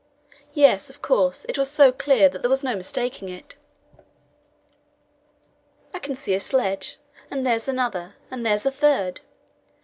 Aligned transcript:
Yes, 0.55 0.89
of 0.89 1.03
course, 1.03 1.45
it 1.47 1.59
was 1.59 1.69
so 1.69 1.91
clear 1.91 2.27
that 2.27 2.41
there 2.41 2.49
was 2.49 2.63
no 2.63 2.75
mistaking 2.75 3.29
it. 3.29 3.55
"I 5.93 5.99
can 5.99 6.15
see 6.15 6.33
a 6.33 6.39
sledge 6.39 6.97
and 7.29 7.45
there's 7.45 7.67
another 7.67 8.15
and 8.31 8.43
there's 8.43 8.65
a 8.65 8.71
third." 8.71 9.21